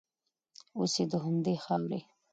[0.77, 1.99] اوس یې د همدې خاورې